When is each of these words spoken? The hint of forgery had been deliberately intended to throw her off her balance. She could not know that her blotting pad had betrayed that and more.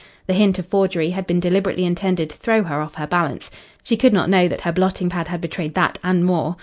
The 0.25 0.33
hint 0.33 0.57
of 0.57 0.65
forgery 0.65 1.11
had 1.11 1.27
been 1.27 1.39
deliberately 1.39 1.85
intended 1.85 2.31
to 2.31 2.35
throw 2.35 2.63
her 2.63 2.81
off 2.81 2.95
her 2.95 3.05
balance. 3.05 3.51
She 3.83 3.97
could 3.97 4.13
not 4.13 4.31
know 4.31 4.47
that 4.47 4.61
her 4.61 4.71
blotting 4.71 5.11
pad 5.11 5.27
had 5.27 5.41
betrayed 5.41 5.75
that 5.75 5.99
and 6.03 6.25
more. 6.25 6.55